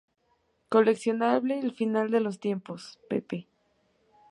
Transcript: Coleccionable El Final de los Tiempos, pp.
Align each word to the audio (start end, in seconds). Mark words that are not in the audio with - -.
Coleccionable 0.69 1.59
El 1.59 1.73
Final 1.75 2.09
de 2.09 2.21
los 2.21 2.39
Tiempos, 2.39 2.97
pp. 3.07 3.45